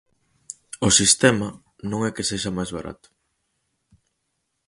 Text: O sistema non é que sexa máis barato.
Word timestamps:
O 0.87 0.89
sistema 0.99 1.47
non 1.89 1.99
é 2.07 2.09
que 2.15 2.27
sexa 2.29 2.51
máis 2.57 2.71
barato. 2.77 3.07